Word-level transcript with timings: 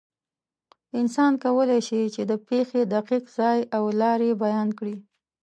انسان 0.99 1.31
کولی 1.43 1.79
شي، 1.87 2.01
چې 2.13 2.21
د 2.29 2.31
پېښې 2.47 2.81
دقیق 2.93 3.23
ځای 3.37 3.59
او 3.77 3.83
لارې 4.01 4.29
بیان 4.43 4.69
کړي. 4.79 4.95